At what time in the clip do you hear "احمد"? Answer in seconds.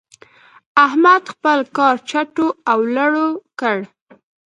0.85-1.23